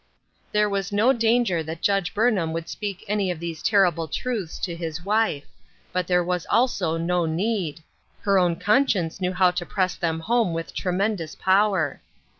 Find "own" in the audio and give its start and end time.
8.39-8.55